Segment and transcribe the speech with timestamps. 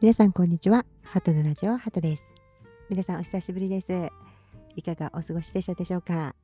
[0.00, 0.86] 皆さんこんにちは。
[1.02, 2.32] ハトのラジオハトです。
[2.88, 4.10] 皆さんお久しぶりです。
[4.74, 6.34] いかがお過ごしでしたでしょうか？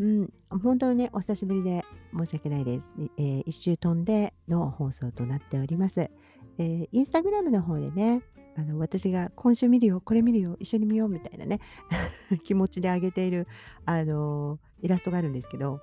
[0.00, 2.92] うん、本当にね、お久しぶりで申し訳ないです。
[3.16, 6.00] えー、一周飛んでの放送となっております。
[6.00, 8.24] えー、インスタグラムの方でね、
[8.56, 11.60] あの私が今週見るよ、これ見るよ、一緒に見ようみたいなね、
[12.42, 13.46] 気持ちであげている、
[13.84, 15.78] あのー、イラストがあるんですけど、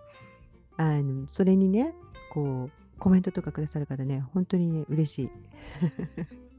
[0.75, 1.93] あのそれにね、
[2.33, 5.31] こう、コメントとかくださる方ね、本当にね、嬉しい。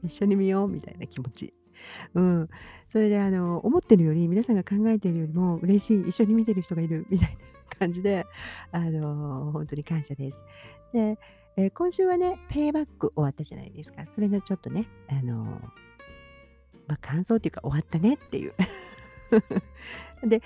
[0.03, 1.53] 一緒に見ようみたいな気持ち。
[2.13, 2.49] うん。
[2.87, 7.37] それで、あの、思ってるより、皆さんが考えてるよりも嬉しい、一緒に見てる人がいるみたいな
[7.77, 8.25] 感じで、
[8.71, 10.43] あの、本当に感謝です。
[10.93, 11.17] で、
[11.57, 14.05] えー、今週はね、ペイバック終わったじゃないですか。
[14.13, 15.61] それのちょっとね、あの、
[16.87, 18.53] まあ、感想っていうか終わったねっていう。
[20.27, 20.41] で、12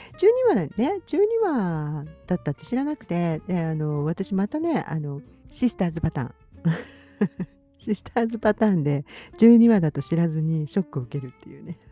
[0.49, 7.52] 話だね、12話だったって知らなくて、であの私またね、あの、シスターズパターン。
[7.83, 9.05] シスターズパターンで
[9.37, 11.77] 12話だと知らずにショックを受けるっていうね。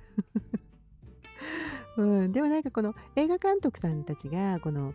[1.97, 4.93] うん、でもなんかこの映画監督さんたちがこの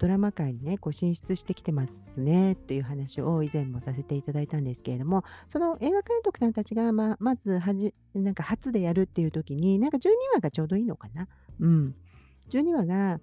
[0.00, 11.28] ドラマ界にねこう進出してきてますねっていう話を以前もさせていただいたんですけれどもその映画監督さんたちがままずはじなんか初でやるっていう時になんか12話がちょうどいいのかな？
[11.60, 11.94] うん、
[12.50, 13.20] 12話が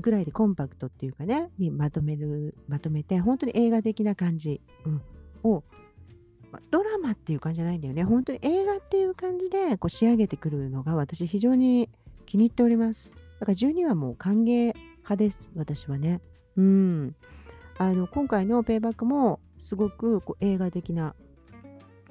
[0.00, 5.02] ぐらいでコンパクトっていうかねにまとめるまとめて本当に映画的な感じ、うん、
[5.44, 5.64] を
[6.70, 8.04] ドラマっていう感じじゃないんだよね。
[8.04, 11.90] 本当に映画っていう感じでこう仕上げてくるのが私非常に
[12.26, 13.14] 気に入っております。
[13.40, 16.20] だから12話も歓迎派です、私はね。
[16.56, 17.14] うん。
[17.78, 21.14] あの、今回のペイバックもすごくこう映画的な、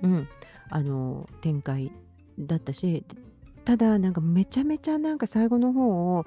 [0.02, 0.28] うん、
[0.70, 1.92] あの、展開
[2.40, 3.06] だったし、
[3.66, 6.26] ただなんかめちゃめちゃなんか最後の方を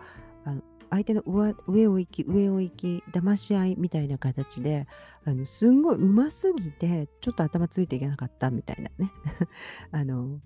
[0.90, 1.22] 相手の
[1.66, 4.86] 上を行き上を行き騙し合いみたいな形で
[5.24, 9.12] あのすんごいうますぎてちょっと頭ついていけなかったみたいなね
[9.92, 10.40] あの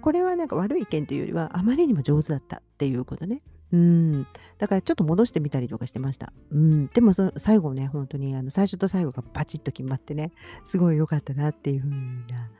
[0.00, 3.42] これはなんか悪い意見というよりはあまりにも上手だったっていうことね。
[3.72, 4.26] うん、
[4.58, 6.32] だからちょっと戻してみたりとかしてました。
[6.50, 10.32] うん、でもその最後ね、本当にあの最初と最後がバチッと決まってね、
[10.64, 12.50] すごい良かったなっていう風な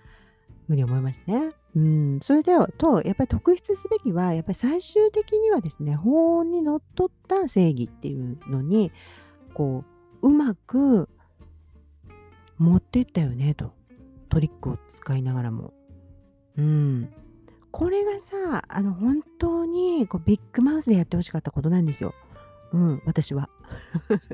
[0.67, 1.53] ふうに思いましたね。
[1.77, 8.93] うん、それでと、やっぱり特筆すべきは、やっぱり最終的にはですね、法にのっとった正義っていうのに、
[9.55, 9.85] こ
[10.23, 11.09] う、うまく
[12.59, 13.73] 持ってったよね、と。
[14.29, 15.75] トリックを使いながらも。
[16.57, 17.13] うん。
[17.71, 22.15] これがさ、あの、本当にこうビッグマウスでやってほしかったことなんですよ。
[22.73, 23.49] うん、私は。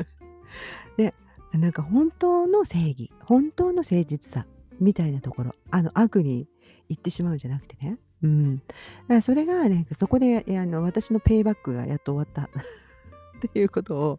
[0.96, 1.14] で、
[1.52, 4.46] なんか本当の正義、本当の誠実さ
[4.80, 6.48] みたいなところ、あの悪に
[6.88, 7.98] 行ってしまうんじゃなくてね。
[8.22, 8.56] うん。
[8.56, 12.50] だからそれがね、そこであの私のペイバックがやっと終わった
[13.46, 14.18] っていうことを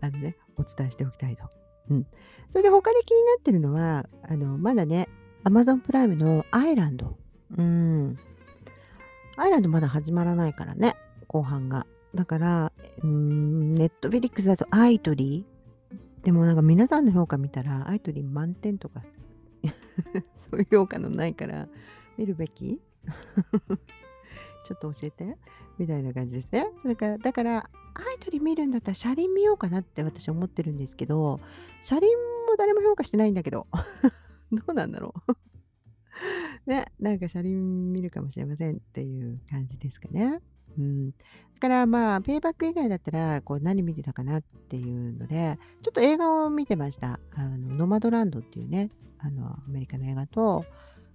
[0.00, 1.44] あのね、お伝えしておきたいと。
[1.90, 2.06] うん。
[2.50, 5.08] それで他で気になってるのは、あのまだね、
[5.44, 7.16] Amazon プライムのアイランド。
[7.56, 8.18] うん。
[9.36, 10.94] アイランドまだ始まらないからね、
[11.26, 11.86] 後半が。
[12.14, 19.02] だから、うん、ネットフィリックスだとアイトリーでもなんか皆さんの評価見たら、アイトリー満点とか
[20.36, 21.68] そういう評価のないから
[22.16, 22.80] 見るべき？
[24.64, 25.38] ちょっと教えて
[25.78, 26.66] みたいな感じですね。
[26.76, 31.40] それから、だから、アイドル見るんだったら車輪見ようかなって私思ってるんですけど、
[31.80, 32.10] 車輪
[32.48, 33.66] も誰も評価してないんだけど、
[34.52, 35.14] どうなんだろ
[36.66, 36.70] う？
[36.70, 40.40] ね、なんか車輪見るかもしれませんっていう感じですかね。
[40.78, 41.16] うん、だ
[41.60, 47.18] からまあ、ペイバック以外だったら、こう何見てたかなっていうので、ちょっと映画を見てました。
[47.34, 50.64] あのノマドランドっていうね、あのアメリカの映画と、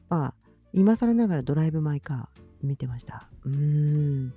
[0.10, 0.34] まあ、
[0.74, 2.26] 今更ながらドライブ・マイ・カー
[2.62, 3.30] 見てました。
[3.46, 4.34] うん。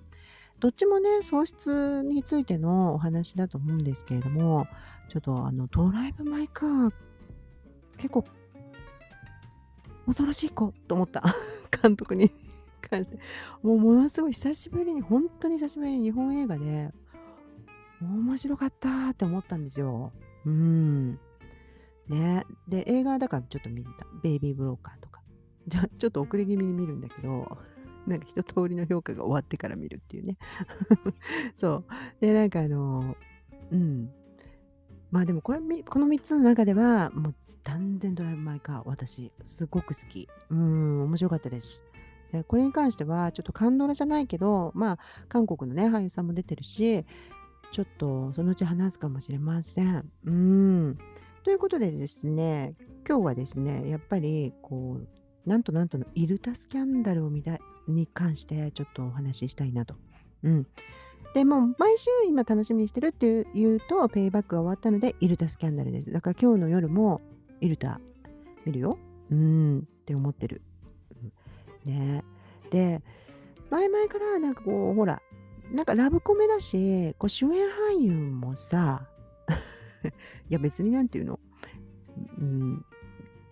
[0.60, 4.66] どっちもね、喪失についてのお話だと思うんですけれども、
[5.08, 6.92] ちょっとあのドライブ・マイ・カー、
[7.98, 8.24] 結構
[10.06, 11.22] 恐ろしい子と思った
[11.82, 12.30] 監督に
[12.88, 13.18] 関して
[13.62, 16.92] もうものすごい久しぶりに本当に久しぶりに日本映画で
[18.00, 20.12] 面白かったって思ったんですよ。
[20.44, 21.18] うん。
[22.08, 22.44] ね。
[22.68, 24.06] で、映画だからちょっと見てた。
[24.22, 25.22] ベイビー・ブローカーとか。
[25.66, 27.58] じゃちょっと遅れ気味に見るんだけど、
[28.06, 30.36] なんか一通りの評価が終わってから見るっていうね。
[31.54, 31.84] そう。
[32.20, 33.16] で、なんかあの、
[33.70, 34.10] うん。
[35.10, 37.34] まあでもこれ、この3つの中では、もう
[37.64, 40.28] 断然ドライブ・マイ・カー、私、すごく好き。
[40.50, 41.82] うん、面白かったです。
[42.38, 44.98] でこれに関しては、ちょっとカンドラじゃないけど、まあ、
[45.28, 47.04] 韓国のね、俳優さんも出てるし、
[47.72, 50.10] ちょっとそのうち話すかもしれません。
[50.24, 50.98] うん。
[51.42, 52.74] ということでですね、
[53.08, 59.94] 今日はですね、やっぱり、こう、なんとなんとのイルタスキャンダルを見たに関してちょっとお話ししたいなと。
[60.42, 60.66] うん。
[61.34, 66.10] でも毎週今楽しみにしてるっていうと、ペイバックが終わったので、イルタスキャンダルです。
[66.10, 67.20] だから今日の夜も
[67.60, 68.00] イルタ
[68.64, 68.98] 見るよ。
[69.30, 70.62] うんって思ってる。
[71.86, 72.24] ね。
[72.70, 73.02] で、
[73.70, 75.22] 前々からなんかこう、ほら、
[75.70, 77.52] なんかラブコメだし、こう主演
[77.90, 79.08] 俳優もさ、
[80.50, 81.40] いや別になんていうの、
[82.38, 82.84] うん、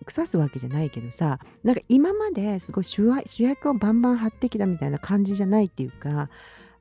[0.05, 3.03] 腐すわけじゃないけどさ、なんか今まですごい主
[3.39, 6.29] 役をバンバン張ってきたみたいな感じじゃないっていうか、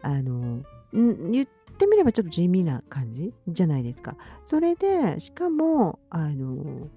[0.01, 0.63] あの、
[0.93, 1.47] 言っ
[1.79, 4.17] てみればちょっと地味な感じじゃないですか。
[4.45, 6.89] それで、しかも、あの、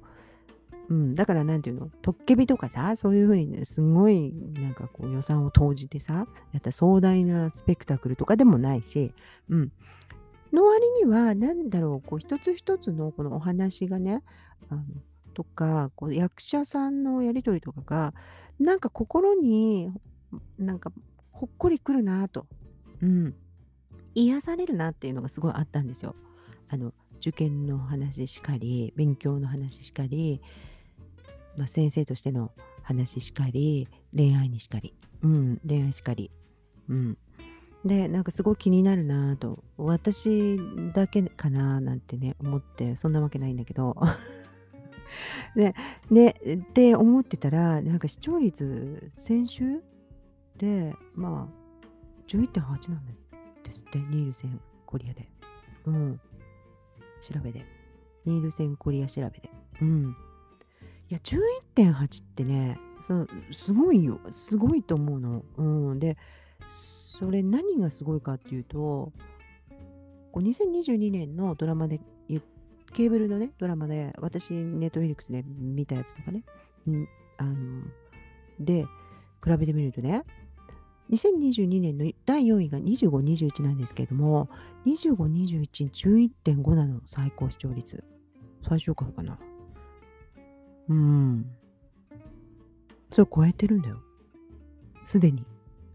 [0.90, 9.14] うん、だからなんていうの、トッケビとかさ、そういうふうにね、すごいなんかこう予算を投じてさ、やった壮大なスペクタクルとかでもないし、
[9.50, 9.72] うん。
[10.54, 14.24] の割には、なんだろう、こう一つ一つのこのお話がね、
[14.70, 14.84] あの
[15.34, 18.14] とか、こう役者さんのやり取りとかが、
[18.60, 19.92] なんか心に、
[20.58, 20.92] なんか
[21.32, 22.48] ほっこりくるなと、
[23.02, 23.36] うん、
[24.16, 26.16] 癒されるなっていうのがすごいあったんですよ。
[26.70, 30.42] あの受験の話しかり、勉強の話しかり、
[31.58, 32.52] まあ、先生としての
[32.84, 34.94] 話しかり、恋愛にしかり、
[35.24, 36.32] うん、恋愛しかり、
[36.88, 37.18] うん。
[37.84, 40.60] で、なんかすごい気になるなと、私
[40.94, 43.96] だけかななんてね、思って、そんなわけないんだけど。
[45.56, 45.74] ね、
[46.12, 49.82] ね、って思ってたら、なんか視聴率、先週
[50.58, 51.68] で、まあ、
[52.28, 53.06] 11.8なん
[53.64, 55.30] ですって、ニールセンコリアで。
[55.86, 56.20] うん。
[57.22, 57.66] 調べで。
[58.26, 59.50] ニールセンコリア調べで。
[59.82, 60.16] うん。
[61.10, 62.80] いや、11.8ってね、
[63.52, 64.20] すごいよ。
[64.32, 65.44] すごいと思うの。
[65.58, 66.00] うん。
[66.00, 66.18] で、
[66.68, 69.14] それ何がすごいかっていうと、
[70.32, 72.02] こう2022年のドラマで、
[72.94, 76.44] ケーブルのね、ドラマで、私、ネットフィリックスで見たやつとかね、
[76.90, 77.08] ん
[77.38, 77.84] あの、
[78.60, 78.86] で、
[79.44, 80.24] 比べてみるとね、
[81.12, 84.50] 2022年の第4位が25、21なんですけれども、
[84.86, 85.90] 25、21、
[86.44, 88.04] 11.5なの、最高視聴率。
[88.68, 89.40] 最小回かな。
[90.90, 91.46] うん。
[93.12, 94.02] それ超えてるんだよ。
[95.06, 95.46] すでに。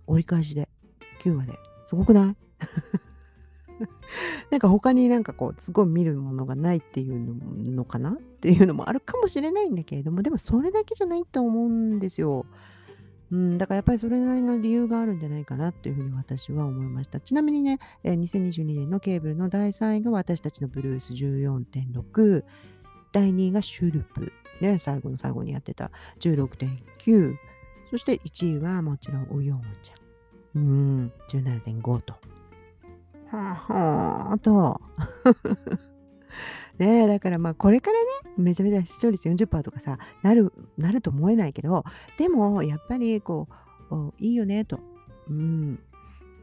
[0.06, 0.68] 折り返しで。
[1.20, 1.58] 9話で。
[1.84, 2.36] すごくない？
[4.50, 8.10] なんか他になんかこう、すごい見るものがないっていうのかな？
[8.10, 12.46] っていうのもあるかもしれないんだけれども、でもそれだけじゃないと思うんですよ。
[13.30, 17.18] うん、だからやっぱりそれなりの理由があるんじゃないかなというふうに私は思いました。
[17.18, 22.44] ちなみにね、え2022年のケーブルの第3位が私たちのブルース14.6、
[23.12, 27.36] 第2位がシュルプ、ね、最後の最後にやってた16.9、
[27.90, 30.02] そして1位はもちろんウヨンちゃん。
[30.54, 32.14] うん、17.5と。
[33.30, 34.80] はあ、はあ、と。
[36.78, 41.84] ね、だからまあこれからね、めちゃめちゃ視聴率40%とかさ、なる、なると思えないけど、
[42.18, 43.48] でもやっぱりこ
[43.90, 44.80] う、いいよねと。
[45.28, 45.78] うん。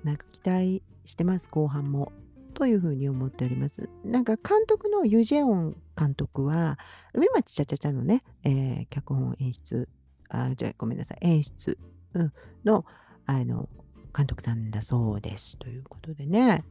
[0.03, 2.11] なんか期待してます、後半も。
[2.53, 3.89] というふうに思っております。
[4.03, 6.79] なんか監督のユジェオン監督は、
[7.13, 9.89] 梅町ちゃちゃちゃのね、えー、脚本演出、
[10.29, 11.77] あ、じゃあごめんなさい、演出、
[12.13, 12.85] うん、の、
[13.25, 13.67] あの、
[14.15, 15.57] 監督さんだそうです。
[15.57, 16.63] ということでね。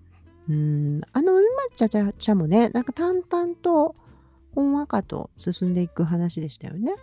[0.48, 3.94] うん、あの梅町ちゃちゃちゃもね、なんか淡々と、
[4.54, 6.94] ほんわかと進んでいく話でしたよね。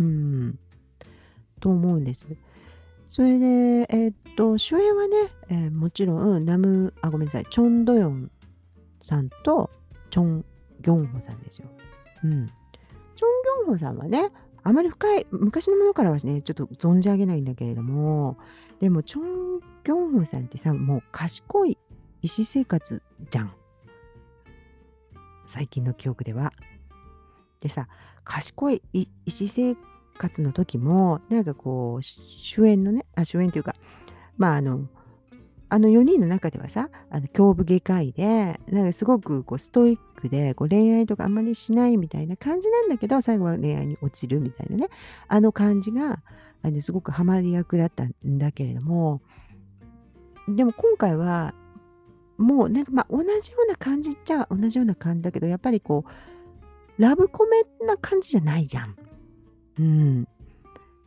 [0.00, 0.58] うん。
[1.60, 2.24] と思うんです。
[3.06, 5.16] それで、えー、っと、主演はね、
[5.48, 8.30] えー、もちろん、ナム、あ、ごめんなさい、チョン・ドヨン
[9.00, 9.70] さんと、
[10.10, 10.44] チョン・
[10.80, 11.68] ギョンホさんですよ。
[12.24, 12.46] うん。
[13.16, 14.30] チョン・ギョンホさんはね、
[14.62, 18.36] あまり深い、昔のものからはね、ちょっと存じ上げないんだけれども、
[18.80, 21.78] でも、チョン・ギョンホさんってさ、もう賢い
[22.22, 23.54] 医師生活じゃん。
[25.46, 26.52] 最近の記憶では。
[27.60, 27.88] でさ、
[28.24, 29.76] 賢い医師生
[30.18, 33.76] 活の時も、なんかこう、主演のね、あ、主演というか、
[34.36, 34.88] まああの、
[35.68, 44.88] あの4人の中ではさ、あの胸部外科医で、なんかすごくこうストイックでこう恋愛とかあんまりしないみたいな感じなんだけど、最後は恋愛に落ちるみたいなね、
[45.28, 46.22] あの感じが、
[46.62, 49.20] あのすごくハマり役だったんだけれども、
[50.48, 51.54] でも今回は、
[52.38, 58.96] もうなんかまあ同じような感じっちゃ同じような感じだけど、やっぱりこう、ラブコメな感じじゃないじゃん。
[59.78, 60.28] うん。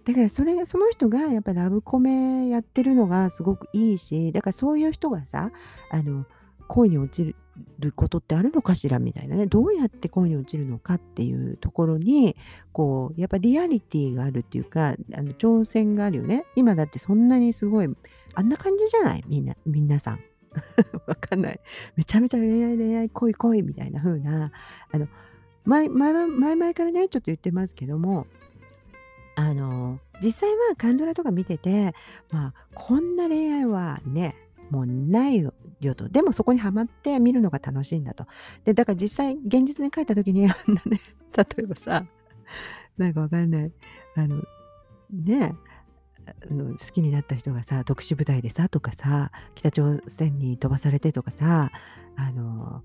[0.10, 5.52] だからそれその人がやっぱラブコメやってるのがすごくいいし、だからそういう人がさ、
[5.92, 6.26] あの、
[6.68, 7.36] 恋に落ち
[7.80, 12.36] ることってあるのかしらみたいなね、どうやって恋に落ちるのかっていうところに、
[12.72, 16.46] こう、やっぱリアリティがあるっていうか、あの挑戦があるよね。
[16.56, 17.88] 今だってそんなにすごい、
[18.34, 19.24] あんな感じじゃない？
[19.28, 20.20] みんな、皆さん。
[21.06, 21.60] わかんない。
[21.96, 24.52] めちゃめちゃ恋愛恋愛恋恋みたいな風な、
[24.92, 25.08] あの、
[25.66, 28.26] 前前前々からね、ちょっと言ってますけども、
[29.40, 31.94] あの、実際はカンドラとか見てて、
[32.30, 34.36] まあ、こんな恋愛はね、
[34.70, 35.54] もうないよ
[35.96, 36.10] と。
[36.10, 38.26] でもそこにはまって見るのが楽しいんだと。
[38.66, 41.00] で、だから実際、現実に書いた時に、 あんなね、
[41.38, 42.06] 例えばさ、
[42.98, 43.72] なんかわかんない。
[44.18, 44.44] あの、
[45.10, 45.56] ね
[46.50, 51.72] 好きになった人がさ特殊部隊でさとかさ北朝鮮に飛ばされてとかさ
[52.16, 52.84] あの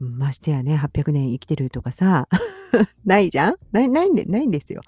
[0.00, 2.28] ましてやね800年生きてるとかさ
[3.06, 3.54] ないじゃん？
[3.70, 4.80] ないないんでないんですよ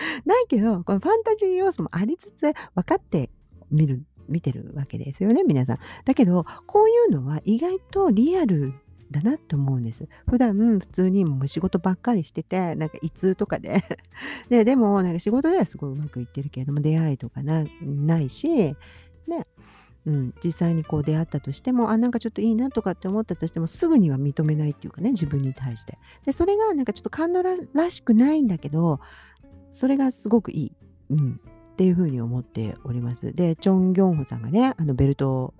[0.24, 3.30] ないけどこのファンタジー要素もありつつ分かって
[3.70, 8.74] 見る見てるわけですよね皆さんだけどこういうのは意外とリアル
[9.10, 10.06] だなって思うんです。
[10.28, 13.82] 普段普通にもう仕事ばっかりしてて、なんか胃痛とかで
[14.48, 18.76] で、 でもなんか仕事ではすごいうまくいってるけれども、出会いとかなないし、ね、
[20.06, 25.98] うん、実際にこう出会ったとしても、あ、なんかちょっといいなとかって思ったとしても、すぐには認めないっていうかね、自分に対して。
[26.24, 29.00] で、それがなんかちょっと感動らしくないんだけど、
[29.70, 30.72] それがすごくいい。
[31.10, 31.40] うん。
[31.72, 33.32] っていうふうに思っております。
[33.32, 35.54] で、チョン・ギョンホさんがね、あのベルトを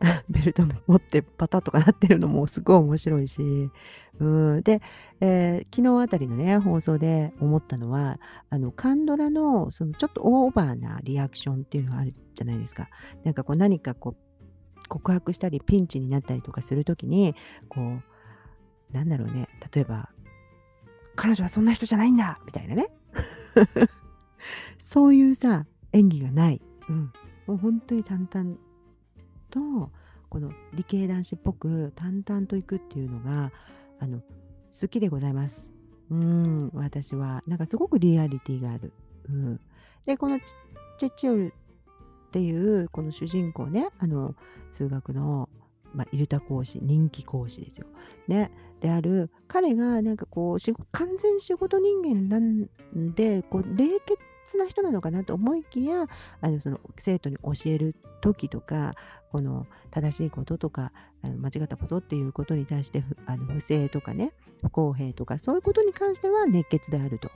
[0.28, 3.70] ベルト持ってパタッとかなってるのもすごい面白いし、
[4.18, 4.24] う
[4.58, 4.80] ん、で、
[5.20, 8.18] えー、昨日あたりのね放送で思ったのは
[8.50, 12.88] あのカンドラのそのちょっとオーバーなリアクションっていうのがあるじゃないですか。
[13.24, 17.34] なんかこう何かこう告白したりピンチになったりとかするときに
[17.68, 20.10] こうなんだろうね例えば
[21.16, 22.90] 「彼女はそんな人じゃないんだ!」みたいなね。
[24.78, 27.12] そういうさ演技がない、うん、
[27.46, 28.56] もう本当に淡々
[29.50, 29.90] と
[30.28, 33.52] この理系男子っぽく淡々といくっていうのが
[34.00, 34.20] あの
[34.80, 35.72] 好きでございます。
[36.10, 36.70] うん。
[36.74, 37.42] 私は。
[37.46, 38.92] なんかすごくリアリティがある。
[39.28, 39.60] うん、
[40.04, 40.38] でこの
[40.98, 41.54] チェチオル
[42.28, 43.88] っていうこの主人公ね。
[43.98, 44.34] あの
[44.70, 45.48] 数学の、
[45.94, 47.86] まあ、イルタ講師人気講師ですよ。
[48.28, 52.68] ね、である彼がなんかこう完全仕事人間なん
[53.14, 56.06] でこう冷血な人なのかなと思いきや
[56.40, 58.94] あのその生徒に教える時とか
[59.32, 64.32] この正しいこととかあの間違ったことっていうことに対してあの不正とかね
[64.62, 67.30] 不公平とかそういうことに関しては熱血であると。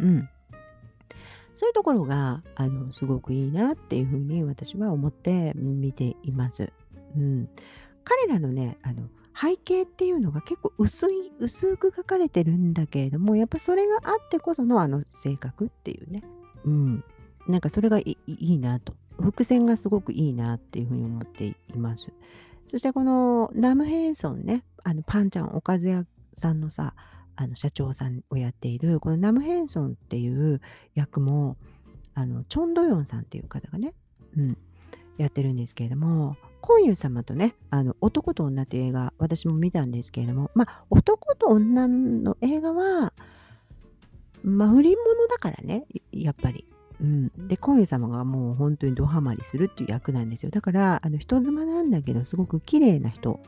[0.00, 0.28] うん
[1.54, 6.72] そういうところがあのすごくいいなっていうふうに私は思って見ています。
[7.16, 7.48] うん、
[8.04, 16.22] 彼らのねあの背景っていうのが結構薄い薄く書かれてるんだけれどもやっぱそれがあってこそのあの性格っていうね
[16.64, 17.04] うん。
[17.46, 18.94] なんかそれがいいなと。
[19.20, 22.10] 伏線がすごくいいなっていうふうに思っています。
[22.66, 26.94] そしてこのナムヘイソンね、あのパンちゃんおかず屋さんのさ、
[27.36, 30.60] あの社長さんをやっているこのナムヘイソンっていう
[30.94, 31.56] 役も
[32.14, 33.92] あのチョン・ドヨンさんっていう方がね、
[34.36, 34.58] うん、
[35.18, 43.12] やってるんですけれどもコンユ様とねあの男と女っていう映画私も見たんですけれどもまあ男と女の映画は
[44.44, 46.66] まあ、不倫者だからね、やっぱり。
[47.00, 50.50] うん、で、コン様がもう本当にドハマりするっていう役なんですよ。
[50.50, 53.40] だから、あの人妻なんだけど、すごく綺麗な人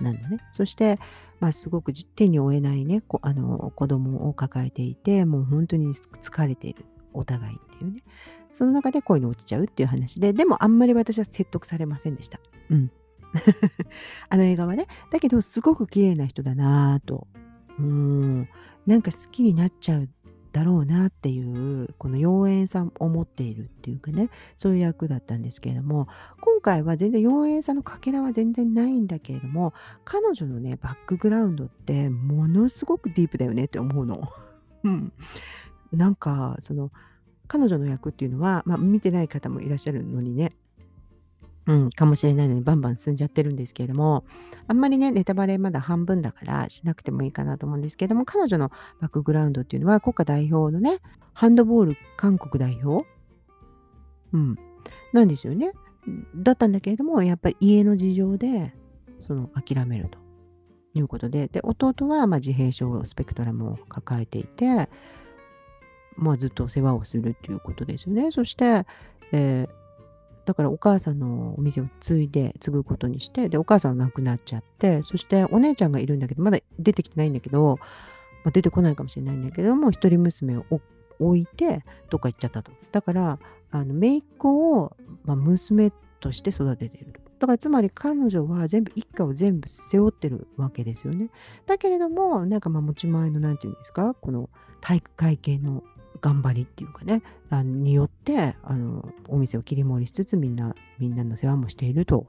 [0.00, 0.38] なのね。
[0.52, 0.98] そして、
[1.40, 8.02] まあ、すごく手に負えないね、こあの子供を抱えていて、もう本当に疲れている、お互いっていうね。
[8.50, 12.40] その中で恋に落ちちゃうっていう話で、でもあんまり私は説得されませんでした。
[12.70, 12.90] うん。
[14.28, 14.86] あの映画はね。
[15.10, 17.26] だけど、すごく綺麗な人だなぁと。
[17.78, 18.48] うん。
[18.86, 20.08] なんか好きになっちゃう
[20.52, 26.08] だろうなっていうこの妖艶さを持っているっていうかねそういう役だったんですけれども
[26.40, 29.74] 今回は全然妖艶さのかけらは全然ないんだけれども
[30.04, 34.28] 彼女のねバックグラウンドってものすごくディープだよねって思うの。
[34.84, 35.12] うん、
[35.92, 36.90] なんかその
[37.48, 40.52] 彼女の役っていうのは、まあ、見てない方もいらっしゃるのにね
[41.66, 44.24] うん、かもしれないのにバンバン進んじゃってるんですけれども、
[44.66, 51.00] あんまりね、ネタバレまだ半分だからしなくてもいいかなと思うんですけれども、彼女のバックグラウンドっていうのは国家代表のね、
[51.34, 53.06] ハンドボール韓国代表？
[54.32, 54.58] うん。
[55.12, 55.72] なんですよね。
[56.34, 58.72] だったんだけれども、やっぱり家の事情で、
[59.20, 60.18] その諦めると
[60.94, 64.88] いうことで、で、弟はまあ自閉症スペクトラムを抱えていて、
[66.18, 68.30] まあずっと世話をするっていうことですよね。
[68.30, 68.84] そして、
[69.32, 69.78] えー
[70.48, 77.78] だからお母さんのお店を継いで継ぐことにしてでお母さんは亡くなっちゃってそしてお姉ちゃんがいるんだけどまだ出てきてないんだけど、
[78.44, 80.64] まあ、出てこないかもしれないんだけども一人娘を
[81.18, 83.38] 置いてどっか行っちゃったとだから
[83.70, 91.30] あの姪っ子を、まあ、娘として育てているだからつまり彼女は全部一家を全部背負ってるわけですよね。
[91.66, 95.84] だけれどもなんかまあ持ち前の何て言うんですかこの体育会系の
[96.20, 102.26] 頑張りっていうかねあによってあのお店を切り盛りしつつみんなみんなの世話もしていると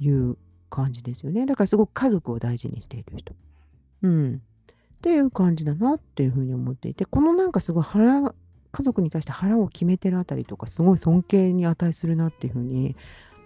[0.00, 0.36] いう
[0.70, 1.46] 感じですよね。
[1.46, 3.34] だからすごく家族を大事にしている人。
[4.02, 4.34] うん。
[4.34, 8.34] っていう感じだなっていうふうに思っていてこのなんかすごい腹
[8.72, 12.96] 家族に対して腹を決めてるあたりとかすごい尊敬に値するなっていうふうに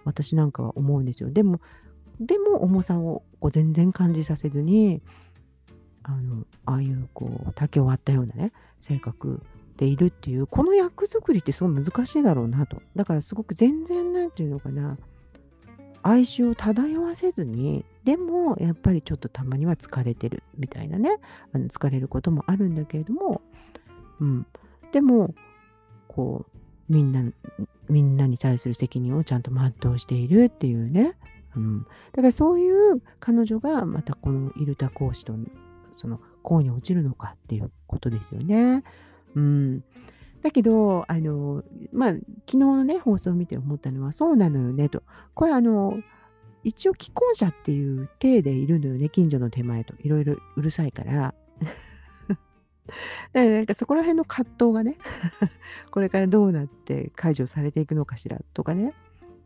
[0.05, 1.31] 私なんかは思うんですよ。
[1.31, 1.59] でも
[2.19, 5.01] でも重さをこう全然感じさせずに
[6.07, 9.41] あのああいうこう竹を割ったようなね性格
[9.75, 12.81] でいるっていう、この役作りってすごい難しいだろうなと。
[12.95, 14.97] だからすごく全然なんていうのかな、
[16.01, 21.19] 哀愁を漂わせずに、でもやっぱりちょっとたまには疲れてるみたいなね、
[21.53, 23.41] あの疲れることもあるんだけれども、
[24.19, 24.47] うん。
[24.91, 25.35] でも、
[26.07, 26.57] こう、
[26.91, 27.23] みんな、
[27.89, 31.15] みんなに対する責任をちゃんと全うしているっていうね。
[31.55, 31.83] うん。
[32.13, 35.33] だからそういう彼女がまたこのイルタ講師と
[35.97, 38.83] その項に落ちるのかっていうことですよね。
[39.35, 39.83] うん。
[40.41, 45.03] だけど、あの、まあ、昨日のね、放送を見て思ったのは、そうなのよねと。
[45.33, 45.97] これ、あの、
[46.63, 49.93] 一応既婚者っていう体でいるのよね、近所の手前と。
[49.99, 51.33] いろいろうるさいから。
[52.27, 52.39] だか
[53.33, 54.97] らなんかそこら辺の葛藤がね
[55.91, 58.93] これからどうなって解除されていくのかしらとかね。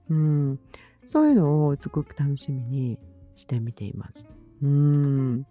[0.09, 0.59] うん。
[1.05, 2.99] そういうのをすごく楽しみに
[3.35, 4.27] してみています。
[4.61, 5.45] うん。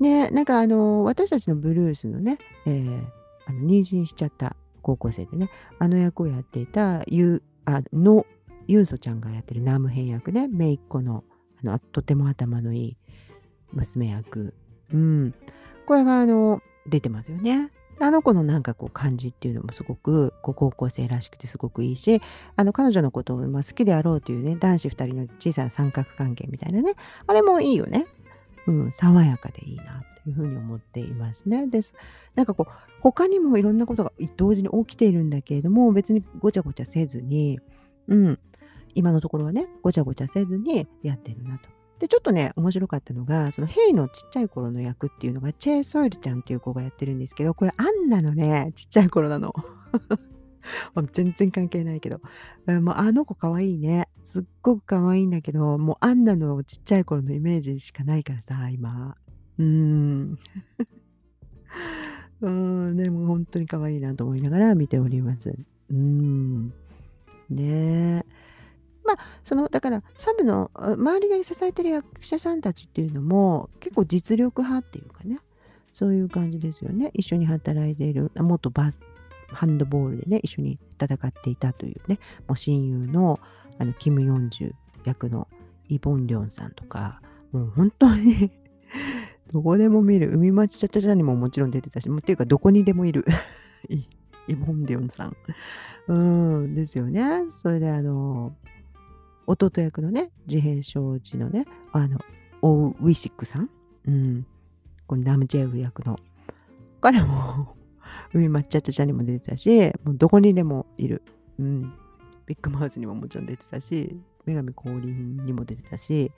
[0.00, 3.04] ね、なんかあの、私たちのブルースのね、えー、
[3.46, 8.26] あの妊娠しちゃった高校生でね、あの役をやっていたユあの
[8.66, 11.24] ユンソちゃんがやってるナムヘン役ね、姪っ子の
[11.62, 12.96] あのとても頭のいい
[13.72, 14.54] 娘役。
[14.92, 15.34] うん。
[15.86, 17.70] これがあの、出てますよね。
[18.02, 22.22] あの子のなんかこう感じっていうのもすごくこう高校生らしくてすごくいいし、
[22.56, 26.94] あの彼女のことをま好きであろうというね、男子2人の小さな三角関係みたいなね、
[27.26, 28.06] あれもいいよね。
[28.66, 31.66] うん、爽やかでいいなっていうふうに思っていますね。
[31.66, 31.94] です。
[32.34, 37.60] なんかこう、他にもいろんなことが同時に起きているんだけれども、別にごちゃごちゃせずに、
[38.08, 38.38] うん、
[38.94, 41.68] 今のところはね、ごちゃごちゃせずにやってるなと。
[41.98, 49.54] で、ちょっとね、面白かったのが、そのヘイのちっちゃい頃の役っていうのが、チェ・ソイルちゃんっていう子がやってるんですけど、これアンナのね、ちっちゃい頃なの。
[51.12, 52.20] 全然関係ないけど。
[52.80, 54.08] もうあの子かわいいね。
[54.24, 59.16] すっごくかわいいんだけど、もうアンナのちっちゃい頃のイメージしかないからさ、今。
[59.58, 60.38] うん。
[62.40, 65.54] うん、でも本当に可愛いなと思いながら見ております。
[65.90, 66.72] うん。
[67.50, 68.24] ねえ。
[69.04, 75.38] まあ、その、だから、サブの周りで支えてる役者さんたちっていうのも、結構実力派っていうかね、
[75.92, 77.10] そういう感じですよね。
[77.14, 79.00] 一緒に働いている、元バス
[79.52, 83.40] ハンドボールでね、一緒に戦っていたというね、もう親友の
[83.78, 84.72] あのキム・ヨンジュ
[85.04, 85.48] 役の
[85.88, 87.20] イ・ボン・リョンさんとか、
[87.52, 88.52] もう本当に
[89.52, 93.24] どこでも見る、海町チャチャチャにももちろん出てたし、もうっていうかどこにでもいる
[94.48, 95.36] イ・ボン・リョンさん。
[96.08, 97.44] うん、ですよね。
[97.50, 98.54] それであの、
[99.46, 102.18] 弟役のね、自閉症児のね、あの、
[102.62, 103.70] オウ・ウィシックさん。
[104.06, 104.46] うん。
[105.06, 106.18] このナム・ジェウ役の。
[107.00, 107.74] 彼も
[108.32, 111.22] 海抹茶茶にも出てたし、もうどこにでもいる。
[111.58, 111.92] うん。
[112.46, 116.32] ビッグマウスにももちろん出てたし、女神降臨にも出てたし、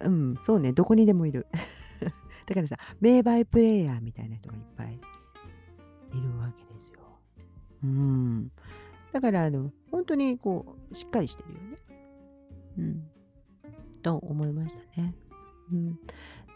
[0.00, 1.46] うん、そうね、どこにでもいる。
[2.46, 5.00] だからさ、名バイプレイヤーみたいな人がいっぱい
[6.12, 7.00] いるわけですよ。
[7.84, 8.50] うん。
[9.12, 11.76] だから、あの、本当にこう、しっかりしてるよね。
[12.78, 13.08] うん。
[14.02, 15.14] と思いましたね。
[15.72, 15.98] うん。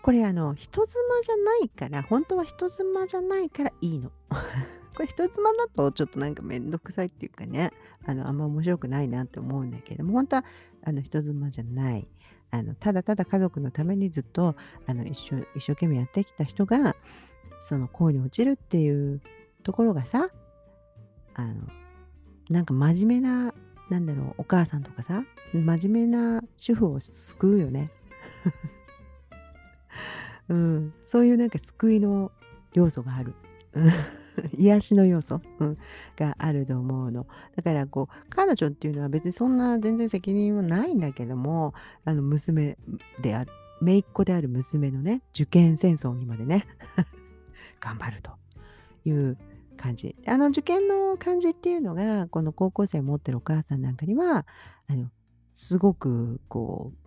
[0.07, 4.12] これあの人妻じゃないから本当は人妻じゃないからいいの。
[4.95, 7.73] これ人妻だとちょっとなんかめんどくさいっていうかね
[8.05, 10.45] あのあんま面白くないなって思うんだけれども本当は
[10.85, 12.07] あの人妻じゃない
[12.53, 14.55] あのただただ家族のためにずっと
[14.87, 16.95] あの一生一生懸命やってきた人が
[17.61, 19.21] その恋に落ちるっていう
[19.64, 20.31] ところがさ
[21.35, 21.55] あの
[22.49, 23.53] なんか真面目な
[23.90, 27.90] なんだろうお母さんとかさ真面目な主婦を救うよね。
[30.49, 32.33] うん、そういうなんか救いの
[32.75, 33.35] 要素がある。
[34.57, 35.79] 癒しの要素、うん、
[36.17, 37.27] があると思うの。
[37.57, 42.77] だからこう彼女っていうのは別にそんな全然責任はないんだけどもあの娘
[43.23, 46.67] である姪っ子である娘のね受験戦争にまでね
[47.81, 48.33] 頑張ると
[49.05, 49.39] いう
[49.77, 50.17] 感じ。
[50.27, 54.47] あの受験の感じっていうのがこの高校生持ってるお母さんなんかには
[54.89, 55.11] あの
[55.55, 57.06] すごくこう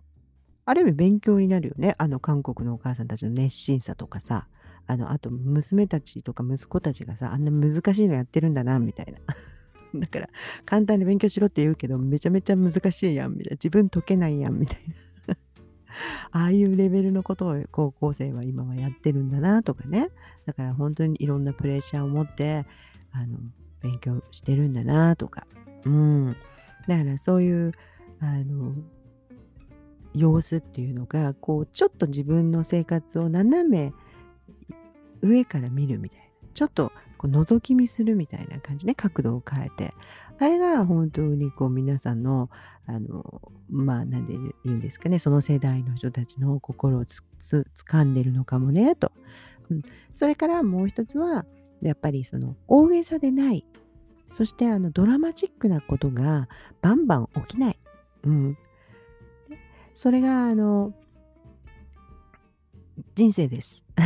[0.70, 1.94] ある意味勉強になるよね。
[1.98, 4.46] あの韓国のお母さんたちの熱心さとかさ、
[4.86, 9.20] あの、あと娘たちとか息子たちがさ、あんな難しいのやってるんだな、みたいな。
[10.00, 10.28] だから、
[10.64, 13.54] 簡単に勉強しろって言うけど、めちゃめちゃ難しいやん、みたいな。
[13.54, 14.78] 自分解けないやん、みたい
[15.26, 15.36] な。
[16.32, 20.10] ああいうレベルのことを高校生は今はやってるんだなとかね。
[20.46, 22.66] だから本当にいろんなプレッシャーを持って、
[23.12, 23.38] あの、
[23.80, 25.46] 勉強してるんだなとか。
[25.84, 26.36] うん。
[26.86, 27.72] だからそういう、
[28.20, 28.74] あの、
[30.14, 33.92] 様子っていうのがこうちょっと自分の生活を斜め
[35.22, 39.94] 上から見るみたいなちょっとこう覗き見するみたいな感じね角度を変えて
[40.38, 42.48] あれが本当にこう皆さんの
[42.86, 49.12] あのまあ何で言うんですかねその世代の人たちの心をつつ掴んでるのかもねと、
[49.70, 49.82] うん、
[50.14, 51.44] それからもう一つは
[51.82, 53.64] やっぱりその大げさでない、
[54.28, 56.48] そしてあのドラマチックなことが
[56.82, 57.78] バンバン起きない。
[58.24, 58.58] うん。
[59.92, 60.92] それがあの
[63.14, 63.84] 人生です。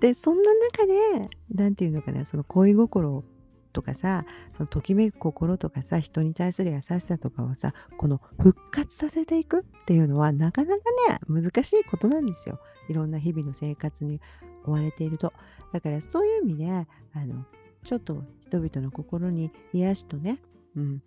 [0.00, 3.24] でそんな中で何て言うのかなその恋心
[3.72, 4.24] とかさ
[4.56, 12.58] そのときめく心とかさ人に対する優しさとかをさこの復活させていくっていうのはなかなかね難しいことなんですよ。
[12.88, 14.20] いろんな日々の生活に
[14.64, 15.32] 追われていると。
[15.72, 16.86] だからそういう意味であ
[17.24, 17.44] の
[17.84, 20.40] ちょっと人々の心に癒しとね、
[20.74, 21.02] うん、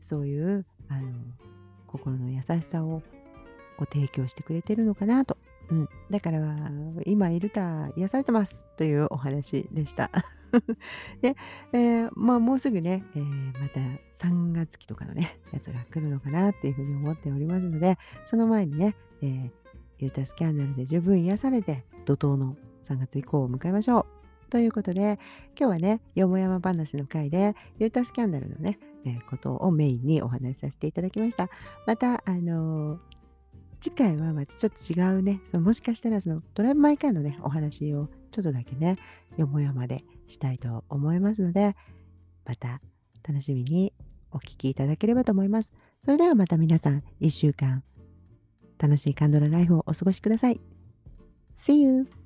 [0.00, 1.10] そういうあの
[1.98, 3.02] 心の優しさを
[3.78, 5.36] ご提供してくれてるのかなと。
[5.68, 6.40] うん、だから
[7.06, 10.10] 今いるた癒されてますというお話でした。
[11.20, 11.36] で、
[11.72, 13.80] えー、まあもうすぐね、えー、また
[14.26, 19.50] 3月期とかのね、やつが来るのかなっていうふうに思っておりますので、その前にね、えー、
[19.98, 24.50] ユータスキャンダルで十分癒されて、怒涛の3月以降を迎えましょう。
[24.50, 25.18] ということで、
[25.58, 28.78] 今日はね、よもやま話の回で、ユータスキャンダルのね、
[29.10, 31.48] え、ことをメインにお話しさせていただきました。
[31.86, 32.98] また、あの、
[33.80, 38.96] 次回はまたちょっと違うね、そのもしかしたらそのドライブ・マイ・カーのね、お話をちょっとだけね、
[39.36, 41.76] よもやまでしたいと思いますので、
[42.44, 42.80] また
[43.26, 43.92] 楽しみに
[44.30, 45.72] お聴きいただければと思います。
[46.02, 47.82] それではまた皆さん、1週間、
[48.78, 50.60] 楽しいカンドラライフをお過ごしください。
[51.56, 52.25] See you!